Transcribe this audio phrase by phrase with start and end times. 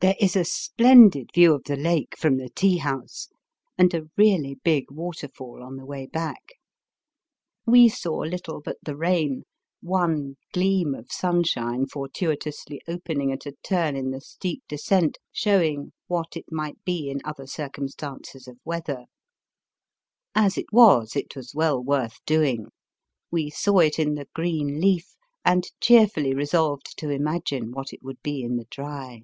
[0.00, 3.28] There is a splendid view of the lake from the tea house,
[3.76, 6.50] and a really big waterfall on the way back.
[7.66, 9.42] We saw little but the rain,
[9.80, 14.70] one gleam of sunshine fortuitously opening at a turn in the steep Digitized by VjOOQIC
[14.70, 15.14] THE TOBffBS OP THE SHOGUNS.
[15.18, 19.04] 267 descent showing what it might be in other circumstances of weather.
[20.36, 22.66] As it was, it was well worth doing.
[23.32, 28.22] We saw it in the green leaf, and cheerfully resolved to imagine what it would
[28.22, 29.22] be in the dry.